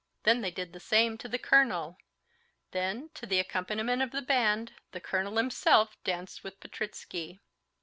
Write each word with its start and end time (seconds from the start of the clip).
Then 0.23 0.41
they 0.41 0.49
did 0.49 0.73
the 0.73 0.79
same 0.79 1.19
to 1.19 1.27
the 1.29 1.37
colonel. 1.37 1.99
Then, 2.71 3.09
to 3.13 3.27
the 3.27 3.37
accompaniment 3.39 4.01
of 4.01 4.09
the 4.09 4.23
band, 4.23 4.73
the 4.93 4.99
colonel 4.99 5.37
himself 5.37 5.95
danced 6.03 6.43
with 6.43 6.59
Petritsky. 6.59 7.37